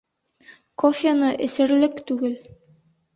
Кофены 0.83 1.29
эсерлек 1.47 1.99
түгел 2.09 2.33